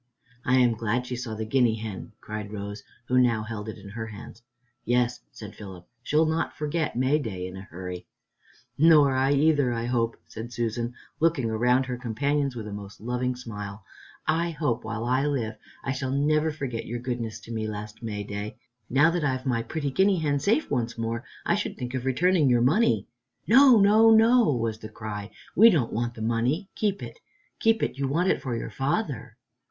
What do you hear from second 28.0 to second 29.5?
want it for your father."